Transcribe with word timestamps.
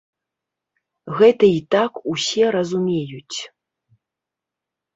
Гэта 1.19 1.45
і 1.57 1.59
так 1.75 1.91
усё 2.13 2.45
разумеюць. 2.57 3.39